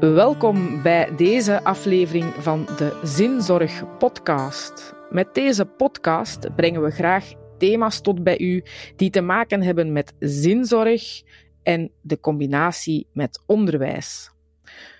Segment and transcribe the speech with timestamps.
[0.00, 4.94] Welkom bij deze aflevering van de Zinzorg Podcast.
[5.10, 8.64] Met deze podcast brengen we graag thema's tot bij u
[8.96, 11.22] die te maken hebben met zinzorg
[11.62, 14.30] en de combinatie met onderwijs.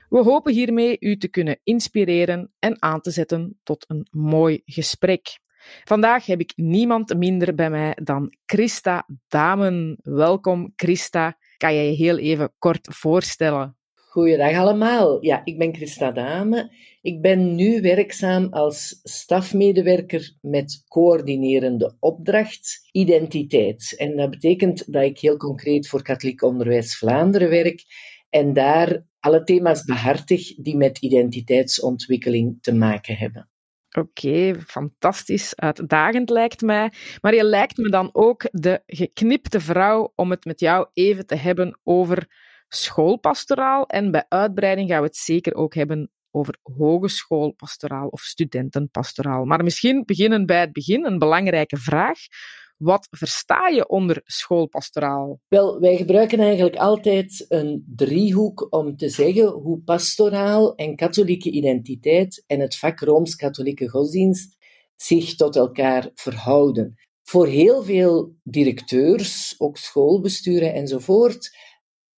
[0.09, 5.38] We hopen hiermee u te kunnen inspireren en aan te zetten tot een mooi gesprek.
[5.84, 9.98] Vandaag heb ik niemand minder bij mij dan Christa Damen.
[10.02, 11.37] Welkom, Christa.
[11.56, 13.80] Kan jij je heel even kort voorstellen?
[14.10, 15.24] Goeiedag allemaal.
[15.24, 16.70] Ja, ik ben Christa Dame.
[17.02, 23.95] Ik ben nu werkzaam als stafmedewerker met coördinerende opdracht identiteit.
[23.96, 27.84] En dat betekent dat ik heel concreet voor Katholiek Onderwijs Vlaanderen werk
[28.30, 33.48] en daar alle thema's behartig die met identiteitsontwikkeling te maken hebben.
[33.98, 35.56] Oké, fantastisch.
[35.56, 36.91] Uitdagend lijkt mij.
[37.20, 41.36] Maar je lijkt me dan ook de geknipte vrouw om het met jou even te
[41.36, 42.28] hebben over
[42.74, 43.86] schoolpastoraal.
[43.86, 49.44] En bij uitbreiding gaan we het zeker ook hebben over hogeschoolpastoraal of studentenpastoraal.
[49.44, 52.18] Maar misschien beginnen bij het begin, een belangrijke vraag.
[52.76, 55.41] Wat versta je onder schoolpastoraal?
[55.48, 62.44] Wel, wij gebruiken eigenlijk altijd een driehoek om te zeggen hoe pastoraal en katholieke identiteit
[62.46, 64.56] en het vak Rooms-Katholieke godsdienst
[64.96, 66.94] zich tot elkaar verhouden.
[67.22, 71.56] Voor heel veel directeurs, ook schoolbesturen enzovoort,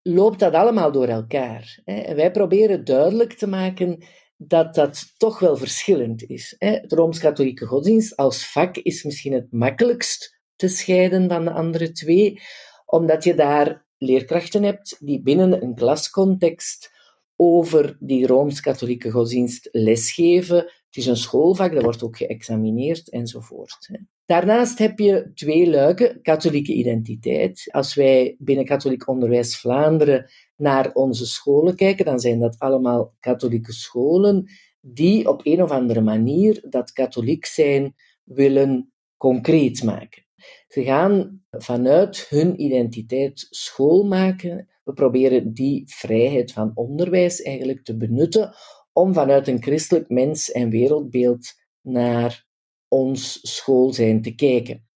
[0.03, 1.81] loopt dat allemaal door elkaar.
[1.85, 4.05] En wij proberen duidelijk te maken
[4.37, 6.55] dat dat toch wel verschillend is.
[6.59, 12.41] De Rooms-Katholieke godsdienst als vak is misschien het makkelijkst te scheiden van de andere twee,
[12.87, 16.91] omdat je daar leerkrachten hebt die binnen een klascontext
[17.37, 20.57] over die Rooms-Katholieke godsdienst lesgeven.
[20.57, 23.91] Het is een schoolvak, dat wordt ook geëxamineerd enzovoort.
[24.27, 27.69] Daarnaast heb je twee luiken, katholieke identiteit.
[27.71, 33.73] Als wij binnen Katholiek Onderwijs Vlaanderen naar onze scholen kijken, dan zijn dat allemaal katholieke
[33.73, 40.27] scholen die op een of andere manier dat katholiek zijn willen concreet maken.
[40.69, 44.69] Ze gaan vanuit hun identiteit school maken.
[44.85, 48.55] We proberen die vrijheid van onderwijs eigenlijk te benutten
[48.93, 52.47] om vanuit een christelijk mens- en wereldbeeld naar
[52.93, 54.87] ons school zijn te kijken.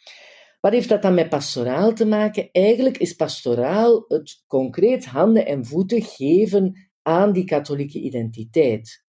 [0.60, 2.48] Wat heeft dat dan met pastoraal te maken?
[2.52, 9.04] Eigenlijk is pastoraal het concreet handen en voeten geven aan die katholieke identiteit.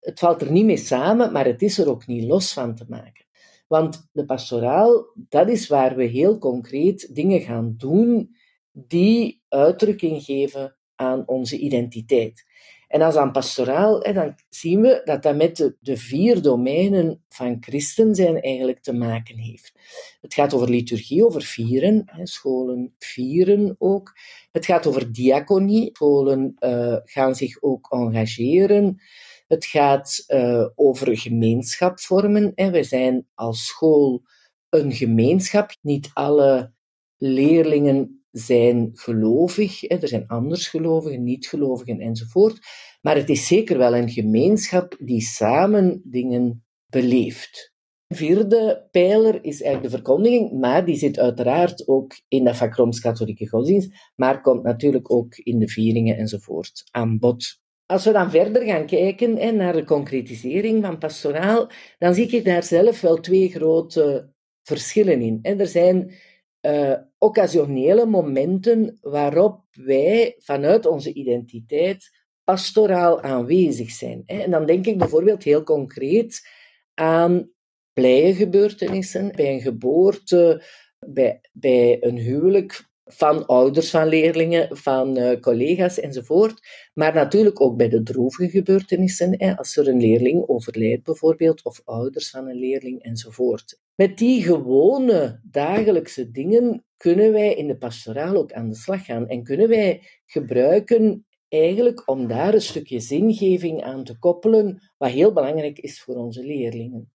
[0.00, 2.84] Het valt er niet mee samen, maar het is er ook niet los van te
[2.88, 3.26] maken.
[3.66, 8.36] Want de pastoraal, dat is waar we heel concreet dingen gaan doen
[8.72, 12.44] die uitdrukking geven aan onze identiteit.
[12.92, 18.14] En als aan pastoraal, dan zien we dat dat met de, vier domeinen van christen
[18.14, 19.72] zijn eigenlijk te maken heeft.
[20.20, 24.12] Het gaat over liturgie, over vieren, scholen vieren ook.
[24.50, 29.00] Het gaat over diaconie, scholen uh, gaan zich ook engageren.
[29.48, 32.52] Het gaat uh, over gemeenschap vormen.
[32.54, 34.22] We zijn als school
[34.68, 35.70] een gemeenschap.
[35.80, 36.72] Niet alle
[37.16, 42.58] leerlingen zijn gelovig, er zijn andersgelovigen, niet-gelovigen enzovoort,
[43.00, 47.72] maar het is zeker wel een gemeenschap die samen dingen beleeft.
[48.06, 52.74] De vierde pijler is eigenlijk de verkondiging, maar die zit uiteraard ook in de vak
[53.00, 57.60] katholieke godsdienst, maar komt natuurlijk ook in de vieringen enzovoort aan bod.
[57.86, 62.44] Als we dan verder gaan kijken hè, naar de concretisering van pastoraal, dan zie ik
[62.44, 64.32] daar zelf wel twee grote
[64.62, 65.38] verschillen in.
[65.42, 66.12] En er zijn
[66.62, 72.10] uh, occasionele momenten waarop wij vanuit onze identiteit
[72.44, 74.22] pastoraal aanwezig zijn.
[74.26, 76.48] En dan denk ik bijvoorbeeld heel concreet
[76.94, 77.50] aan
[77.92, 80.62] blije gebeurtenissen, bij een geboorte,
[80.98, 86.60] bij, bij een huwelijk van ouders van leerlingen, van uh, collega's enzovoort.
[86.94, 91.80] Maar natuurlijk ook bij de droevige gebeurtenissen, hè, als er een leerling overlijdt bijvoorbeeld, of
[91.84, 93.80] ouders van een leerling enzovoort.
[94.02, 99.28] Met die gewone dagelijkse dingen kunnen wij in de pastoraal ook aan de slag gaan
[99.28, 105.32] en kunnen wij gebruiken eigenlijk om daar een stukje zingeving aan te koppelen, wat heel
[105.32, 107.12] belangrijk is voor onze leerlingen.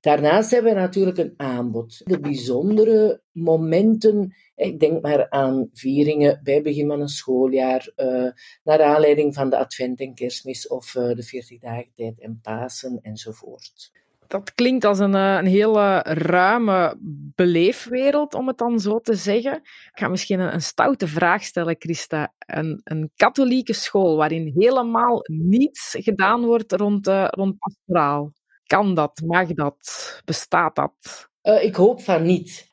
[0.00, 2.00] Daarnaast hebben we natuurlijk een aanbod.
[2.04, 8.30] De bijzondere momenten, ik denk maar aan vieringen bij begin van een schooljaar, uh,
[8.64, 12.98] naar aanleiding van de Advent en Kerstmis of uh, de 40 dagen tijd en Pasen
[13.02, 13.90] enzovoort
[14.28, 16.96] dat klinkt als een, eh, een hele ruime
[17.34, 19.54] beleefwereld, om het dan zo te zeggen.
[19.62, 22.34] Ik ga misschien een, een stoute vraag stellen, Christa.
[22.38, 28.32] Een, een, katholieke school waarin helemaal niets gedaan wordt rond, uh, rond pastoraal.
[28.66, 29.20] Kan dat?
[29.24, 30.20] Mag dat?
[30.24, 31.28] Bestaat dat?
[31.42, 32.66] Uh, ik hoop van niet.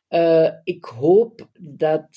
[0.64, 2.08] ik hoop dat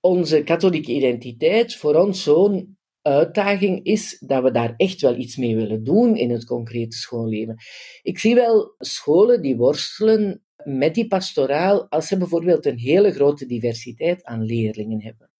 [0.00, 5.56] onze katholieke identiteit voor ons zo'n uitdaging is dat we daar echt wel iets mee
[5.56, 7.56] willen doen in het concrete schoolleven.
[8.02, 13.46] Ik zie wel scholen die worstelen met die pastoraal als ze bijvoorbeeld een hele grote
[13.46, 15.30] diversiteit aan leerlingen hebben.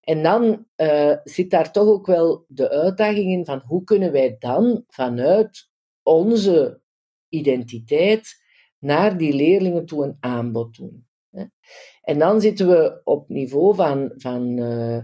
[0.00, 4.36] En dan uh, zit daar toch ook wel de uitdaging in van hoe kunnen wij
[4.38, 5.70] dan vanuit
[6.02, 6.80] onze
[7.28, 8.42] identiteit
[8.78, 11.06] naar die leerlingen toe een aanbod doen.
[12.02, 14.98] En dan zitten we op niveau van, van uh,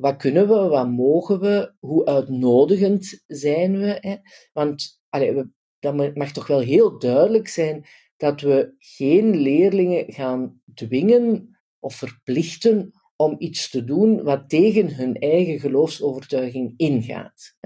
[0.00, 3.96] wat kunnen we, wat mogen we, hoe uitnodigend zijn we.
[4.00, 4.16] Hè?
[4.52, 5.48] Want allee, we,
[5.78, 7.84] dat mag toch wel heel duidelijk zijn
[8.16, 15.14] dat we geen leerlingen gaan dwingen of verplichten om iets te doen wat tegen hun
[15.14, 17.56] eigen geloofsovertuiging ingaat.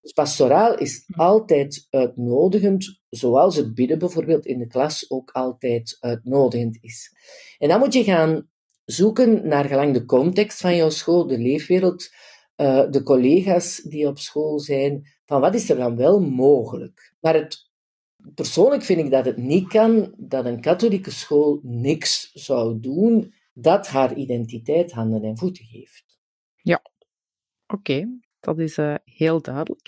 [0.00, 1.20] Dus pastoraal is hm.
[1.20, 7.12] altijd uitnodigend, zoals het bidden bijvoorbeeld in de klas ook altijd uitnodigend is.
[7.58, 8.48] En dan moet je gaan
[8.90, 12.10] zoeken naar gelang de context van jouw school, de leefwereld,
[12.56, 17.14] uh, de collega's die op school zijn, van wat is er dan wel mogelijk.
[17.20, 17.70] Maar het,
[18.34, 23.86] persoonlijk vind ik dat het niet kan dat een katholieke school niks zou doen dat
[23.86, 26.18] haar identiteit handen en voeten geeft.
[26.62, 26.82] Ja,
[27.66, 28.08] oké.
[28.40, 29.80] Dat is uh, heel duidelijk.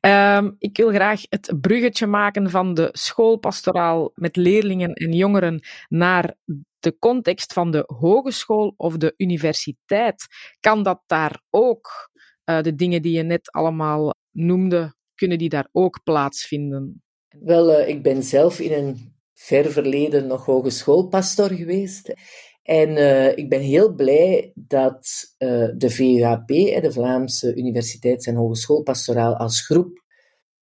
[0.00, 6.34] Um, ik wil graag het bruggetje maken van de schoolpastoraal met leerlingen en jongeren naar
[6.78, 10.26] de context van de hogeschool of de universiteit.
[10.60, 12.10] Kan dat daar ook,
[12.44, 17.02] uh, de dingen die je net allemaal noemde, kunnen die daar ook plaatsvinden?
[17.28, 22.14] Wel, uh, ik ben zelf in een ver verleden nog hogeschoolpastor geweest.
[22.70, 26.46] En uh, ik ben heel blij dat uh, de VUHP,
[26.82, 30.04] de Vlaamse Universiteits- en Hogeschoolpastoraal, als groep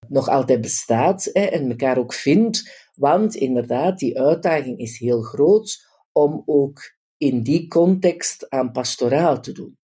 [0.08, 2.88] nog altijd bestaat hè, en elkaar ook vindt.
[2.94, 6.80] Want inderdaad, die uitdaging is heel groot om ook
[7.16, 9.78] in die context aan pastoraal te doen.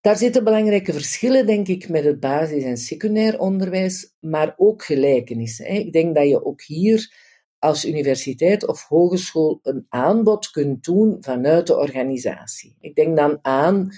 [0.00, 5.66] Daar zitten belangrijke verschillen, denk ik, met het basis- en secundair onderwijs, maar ook gelijkenissen.
[5.66, 7.28] Ik denk dat je ook hier
[7.60, 12.76] als universiteit of hogeschool een aanbod kunt doen vanuit de organisatie.
[12.80, 13.90] Ik denk dan aan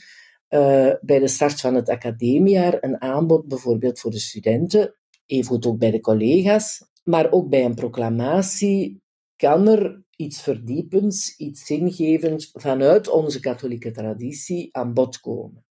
[0.48, 4.94] uh, bij de start van het academiejaar een aanbod bijvoorbeeld voor de studenten,
[5.26, 9.02] evengoed ook bij de collega's, maar ook bij een proclamatie
[9.36, 15.64] kan er iets verdiepends, iets zingevends vanuit onze katholieke traditie aan bod komen.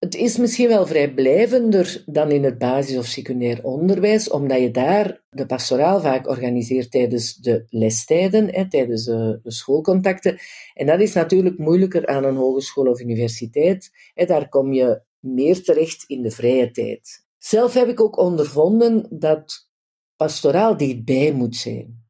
[0.00, 5.22] Het is misschien wel vrijblijvender dan in het basis- of secundair onderwijs, omdat je daar
[5.30, 10.38] de pastoraal vaak organiseert tijdens de lestijden, hè, tijdens de, schoolcontacten.
[10.74, 13.90] En dat is natuurlijk moeilijker aan een hogeschool of universiteit.
[14.14, 17.24] Hè, daar kom je meer terecht in de vrije tijd.
[17.38, 19.68] Zelf heb ik ook ondervonden dat
[20.16, 22.08] pastoraal dichtbij moet zijn.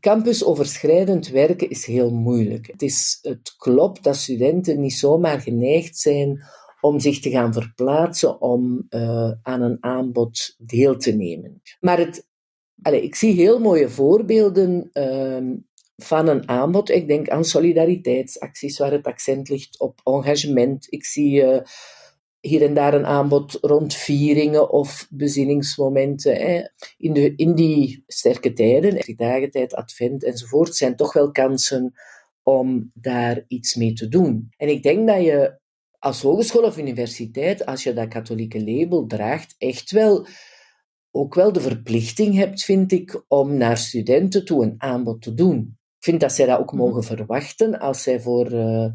[0.00, 2.66] Campusoverschrijdend werken is heel moeilijk.
[2.66, 6.44] Het, is, het klopt dat studenten niet zomaar geneigd zijn
[6.80, 11.62] om zich te gaan verplaatsen, om uh, aan een aanbod deel te nemen.
[11.80, 12.28] Maar het,
[12.82, 15.54] allez, ik zie heel mooie voorbeelden uh,
[15.96, 16.90] van een aanbod.
[16.90, 20.86] Ik denk aan solidariteitsacties waar het accent ligt op engagement.
[20.88, 21.58] Ik zie uh,
[22.40, 26.36] hier en daar een aanbod rond vieringen of bezinningsmomenten.
[26.36, 26.62] Hè.
[26.98, 31.94] In, de, in die sterke tijden, die dagentijd, advent enzovoort, zijn toch wel kansen
[32.42, 34.48] om daar iets mee te doen.
[34.56, 35.58] En ik denk dat je
[36.06, 40.26] als hogeschool of universiteit, als je dat katholieke label draagt, echt wel
[41.10, 45.78] ook wel de verplichting hebt, vind ik, om naar studenten toe een aanbod te doen.
[45.98, 46.82] Ik vind dat zij dat ook mhm.
[46.82, 48.86] mogen verwachten als zij voor uh,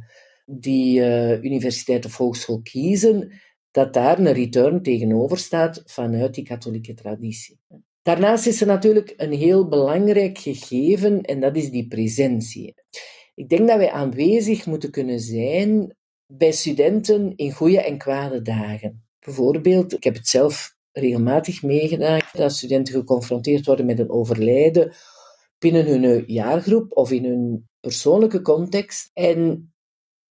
[0.45, 3.31] die uh, universiteit of hogeschool kiezen,
[3.71, 7.59] dat daar een return tegenover staat vanuit die katholieke traditie.
[8.01, 12.73] Daarnaast is er natuurlijk een heel belangrijk gegeven en dat is die presentie.
[13.35, 15.95] Ik denk dat wij aanwezig moeten kunnen zijn
[16.37, 19.03] bij studenten in goede en kwade dagen.
[19.19, 24.93] Bijvoorbeeld, ik heb het zelf regelmatig meegemaakt, dat studenten geconfronteerd worden met een overlijden
[25.57, 29.09] binnen hun jaargroep of in hun persoonlijke context.
[29.13, 29.73] En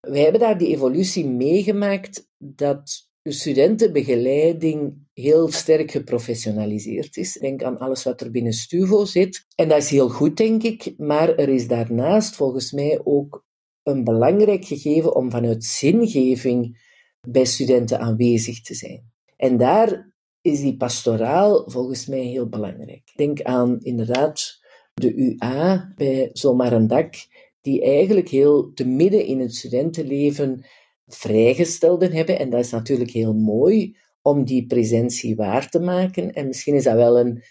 [0.00, 7.32] wij hebben daar die evolutie meegemaakt dat de studentenbegeleiding heel sterk geprofessionaliseerd is.
[7.32, 9.46] Denk aan alles wat er binnen Stuvo zit.
[9.54, 10.94] En dat is heel goed, denk ik.
[10.96, 13.44] Maar er is daarnaast volgens mij ook
[13.90, 16.88] een belangrijk gegeven om vanuit zingeving
[17.28, 19.12] bij studenten aanwezig te zijn.
[19.36, 23.12] En daar is die pastoraal volgens mij heel belangrijk.
[23.14, 24.60] Denk aan inderdaad
[24.94, 27.14] de UA bij Zomaar een Dak,
[27.60, 30.64] die eigenlijk heel te midden in het studentenleven
[31.06, 32.38] vrijgestelden hebben.
[32.38, 36.32] En dat is natuurlijk heel mooi om die presentie waar te maken.
[36.32, 37.42] En misschien is dat wel een,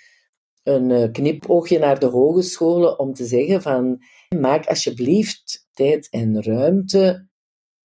[0.63, 4.03] een eh, knipoogje naar de hogescholen om te zeggen van
[4.37, 7.27] maak alsjeblieft tijd en ruimte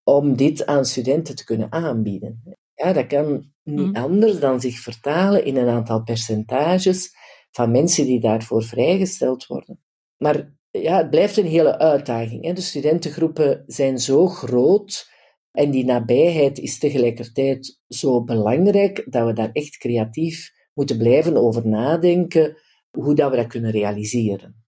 [0.03, 2.43] om dit aan studenten te kunnen aanbieden.
[2.75, 3.97] Ja, dat kan niet mhm.
[3.97, 7.11] anders dan zich vertalen in een aantal percentages
[7.51, 9.81] van mensen die daarvoor vrijgesteld worden.
[10.17, 12.45] Maar ja, het blijft een hele uitdaging.
[12.45, 12.53] Hè.
[12.53, 15.11] De studentengroepen zijn zo groot
[15.51, 21.69] en die nabijheid is tegelijkertijd zo belangrijk dat we daar echt creatief moeten blijven over
[21.69, 22.57] nadenken
[22.91, 24.64] hoe dat we dat kunnen realiseren.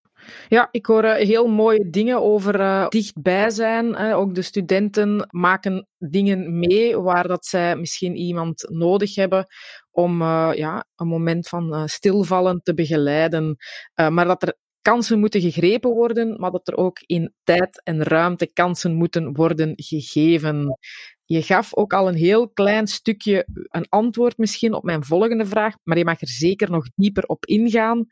[0.48, 3.96] Ja, ik hoor eh, heel mooie dingen over uh, dichtbij zijn.
[3.96, 9.46] Ook de studenten maken dingen mee waar dat zij misschien iemand nodig hebben
[9.90, 13.56] om uh, ja, een moment van stilvallen te begeleiden.
[13.94, 14.56] maar dat er
[14.86, 19.72] kansen moeten gegrepen worden, maar dat er ook in tijd en ruimte kansen moeten worden
[19.76, 20.78] gegeven.
[21.24, 25.74] Je gaf ook al een heel klein stukje een antwoord misschien op mijn volgende vraag,
[25.82, 28.06] maar je mag er zeker nog dieper op ingaan.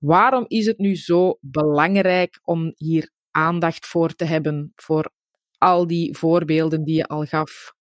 [0.00, 5.10] Waarom is het nu zo belangrijk om hier aandacht voor te hebben, voor
[5.58, 7.72] al die voorbeelden die je al gaf?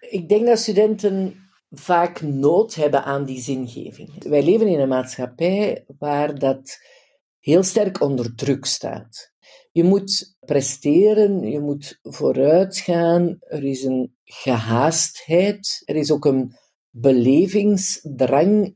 [0.00, 4.24] Ik denk dat studenten vaak nood hebben aan die zingeving.
[4.24, 6.78] Wij leven in een maatschappij waar dat
[7.38, 9.32] heel sterk onder druk staat.
[9.72, 16.52] Je moet presteren, je moet vooruitgaan, er is een gehaastheid, er is ook een
[16.90, 18.74] belevingsdrang,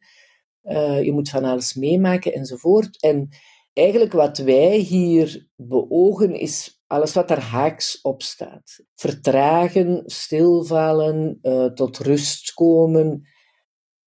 [1.02, 3.02] je moet van alles meemaken enzovoort.
[3.02, 3.28] En
[3.73, 8.80] eigenlijk wat wij hier beogen is alles wat er haaks op staat.
[8.94, 13.28] Vertragen, stilvallen, uh, tot rust komen,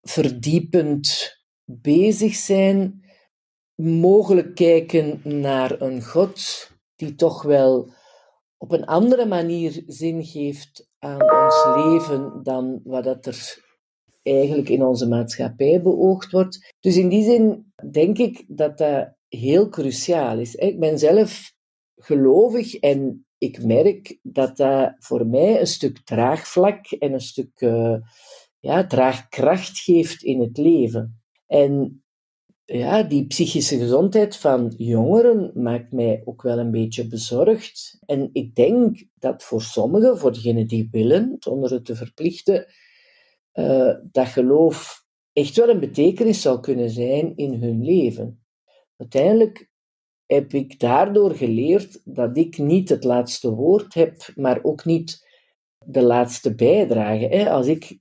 [0.01, 3.05] verdiepend bezig zijn
[3.75, 7.93] mogelijk kijken naar een God die toch wel
[8.57, 13.66] op een andere manier zin geeft aan ons leven dan wat dat er
[14.27, 16.73] eigenlijk in onze maatschappij beoogd wordt.
[16.79, 20.55] Dus in die zin denk ik dat dat heel cruciaal is.
[20.55, 21.53] Ik ben zelf
[21.95, 27.95] gelovig en ik merk dat dat voor mij een stuk draagvlak en een stuk uh,
[28.59, 31.21] ja, draagkracht geeft in het leven.
[31.47, 32.03] En
[32.65, 37.97] ja, die psychische gezondheid van jongeren maakt mij ook wel een beetje bezorgd.
[38.05, 42.65] En ik denk dat voor sommigen, voor degenen die willen, zonder het te verplichten,
[43.59, 48.45] uh, dat geloof echt wel een betekenis zou kunnen zijn in hun leven.
[48.97, 49.69] Uiteindelijk
[50.25, 55.27] heb ik daardoor geleerd dat ik niet het laatste woord heb, maar ook niet
[55.85, 57.49] de laatste bijdrage.
[57.49, 57.99] Als ik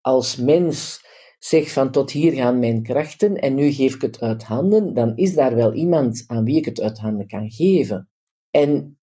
[0.00, 1.00] als mens
[1.38, 5.16] zeg van tot hier gaan mijn krachten en nu geef ik het uit handen, dan
[5.16, 8.10] is daar wel iemand aan wie ik het uit handen kan geven.
[8.50, 8.98] En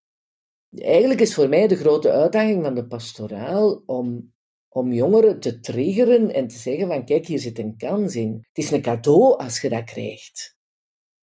[0.75, 4.33] eigenlijk is voor mij de grote uitdaging van de pastoraal om,
[4.69, 8.33] om jongeren te triggeren en te zeggen van kijk, hier zit een kans in.
[8.33, 10.57] Het is een cadeau als je dat krijgt.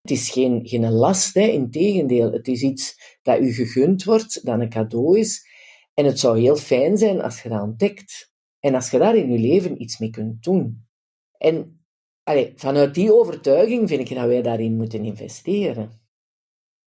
[0.00, 1.46] Het is geen, geen last, hè.
[1.46, 2.32] integendeel.
[2.32, 5.46] Het is iets dat u gegund wordt, dat een cadeau is.
[5.94, 8.32] En het zou heel fijn zijn als je dat ontdekt.
[8.58, 10.86] En als je daar in je leven iets mee kunt doen.
[11.38, 11.86] En
[12.54, 16.05] vanuit die overtuiging vind ik dat wij daarin moeten investeren.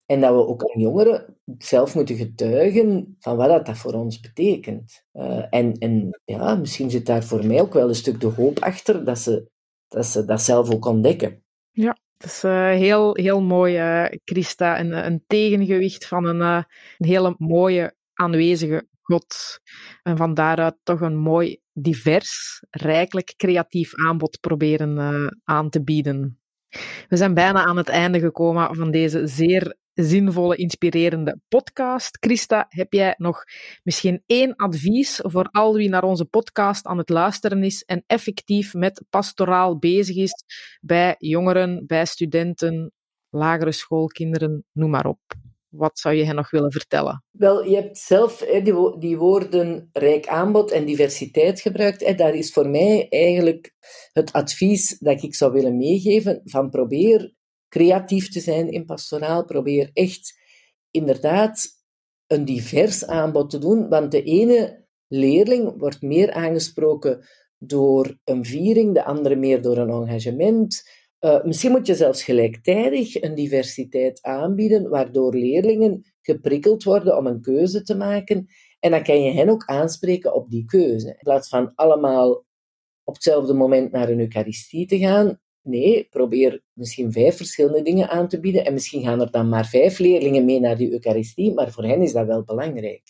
[0.09, 5.05] En dat we ook aan jongeren zelf moeten getuigen van wat dat voor ons betekent.
[5.13, 8.59] Uh, en, en ja, misschien zit daar voor mij ook wel een stuk de hoop
[8.59, 9.49] achter dat ze
[9.87, 11.43] dat, ze dat zelf ook ontdekken.
[11.71, 14.79] Ja, dat is uh, heel, heel mooi, uh, Christa.
[14.79, 16.65] Een, een tegengewicht van een, een
[16.97, 19.59] hele mooie aanwezige God.
[20.03, 26.39] En van daaruit toch een mooi divers, rijkelijk creatief aanbod proberen aan te bieden.
[27.07, 32.17] We zijn bijna aan het einde gekomen van deze zeer zinvolle, inspirerende podcast.
[32.19, 33.43] Christa, heb jij nog
[33.83, 38.73] misschien één advies voor al wie naar onze podcast aan het luisteren is en effectief
[38.73, 40.43] met pastoraal bezig is
[40.81, 42.91] bij jongeren, bij studenten,
[43.29, 45.19] lagere schoolkinderen, noem maar op?
[45.69, 47.23] Wat zou je hen nog willen vertellen?
[47.31, 52.17] Wel, je hebt zelf die, die woorden rijk aanbod en diversiteit gebruikt.
[52.17, 53.73] Daar is voor mij eigenlijk
[54.11, 57.33] het advies dat ik zou willen meegeven van probeer
[57.69, 59.45] creatief te zijn in pastoraal.
[59.45, 60.33] Probeer echt
[60.91, 61.67] inderdaad
[62.27, 68.93] een divers aanbod te doen, want de ene leerling wordt meer aangesproken door een viering,
[68.93, 70.89] de andere meer door een engagement.
[71.19, 77.41] Uh, misschien moet je zelfs gelijktijdig een diversiteit aanbieden, waardoor leerlingen geprikkeld worden om een
[77.41, 78.47] keuze te maken.
[78.79, 81.07] En dan kan je hen ook aanspreken op die keuze.
[81.07, 82.45] In plaats van allemaal
[83.03, 85.39] op hetzelfde moment naar een Eucharistie te gaan.
[85.61, 88.65] Nee, probeer misschien vijf verschillende dingen aan te bieden.
[88.65, 92.01] En misschien gaan er dan maar vijf leerlingen mee naar die Eucharistie, maar voor hen
[92.01, 93.01] is dat wel belangrijk.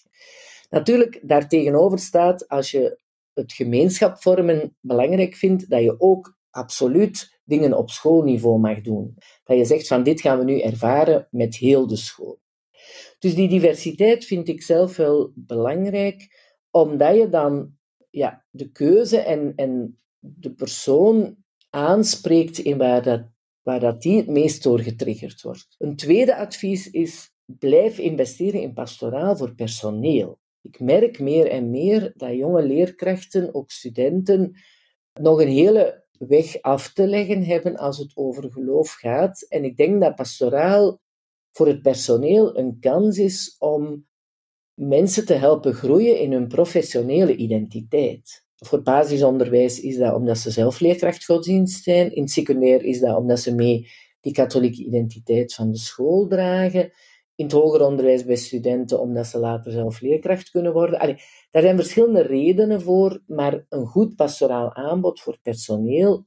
[0.69, 2.99] Natuurlijk, daartegenover staat, als je
[3.33, 9.15] het gemeenschap vormen belangrijk vindt, dat je ook absoluut dingen op schoolniveau mag doen.
[9.43, 12.39] Dat je zegt van dit gaan we nu ervaren met heel de school.
[13.19, 16.27] Dus die diversiteit vind ik zelf wel belangrijk,
[16.71, 17.77] omdat je dan
[18.09, 21.37] ja, de keuze en, en de persoon
[21.69, 23.21] aanspreekt in waar dat,
[23.61, 25.75] waar dat die het meest door getriggerd wordt.
[25.77, 30.39] Een tweede advies is, blijf investeren in pastoraal voor personeel.
[30.61, 34.55] Ik merk meer en meer dat jonge leerkrachten, ook studenten,
[35.13, 39.41] nog een hele weg af te leggen hebben als het over geloof gaat.
[39.41, 40.99] En ik denk dat pastoraal
[41.51, 44.07] voor het personeel een kans is om
[44.79, 48.45] mensen te helpen groeien in hun professionele identiteit.
[48.55, 50.77] Voor basisonderwijs is dat omdat ze zelf
[51.83, 52.15] zijn.
[52.15, 53.87] In het secundair is dat omdat ze mee
[54.21, 56.91] die katholieke identiteit van de school dragen.
[57.35, 60.99] In het hoger onderwijs bij studenten omdat ze later zelf leerkracht kunnen worden.
[60.99, 61.17] Allee,
[61.51, 66.25] daar zijn verschillende redenen voor, maar een goed pastoraal aanbod voor personeel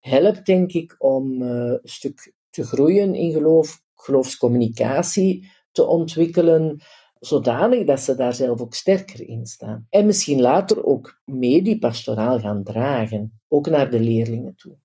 [0.00, 6.80] helpt, denk ik, om uh, een stuk te groeien in geloof, geloofscommunicatie te ontwikkelen,
[7.20, 9.86] zodanig dat ze daar zelf ook sterker in staan.
[9.90, 14.76] En misschien later ook mee die pastoraal gaan dragen, ook naar de leerlingen toe.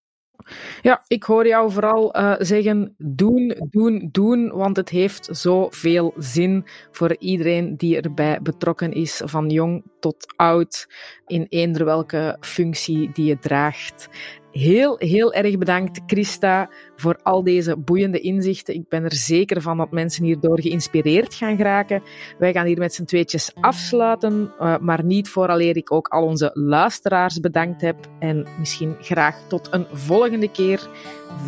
[0.82, 6.66] Ja, ik hoor jou vooral uh, zeggen: doen, doen, doen, want het heeft zoveel zin
[6.92, 10.88] voor iedereen die erbij betrokken is, van jong tot oud,
[11.28, 14.10] in eender welke functie die je draagt.
[14.53, 18.74] Heel, heel erg bedankt, Christa, voor al deze boeiende inzichten.
[18.74, 22.03] Ik ben er zeker van dat mensen hierdoor geïnspireerd gaan geraken.
[22.38, 26.51] Wij gaan hier met z'n tweetjes afsluiten, uh, maar niet vooraleer ik ook al onze
[26.53, 27.95] luisteraars bedankt heb.
[28.19, 30.89] En misschien graag tot een volgende keer.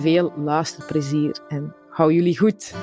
[0.01, 2.73] Veel luisterplezier en hou jullie goed.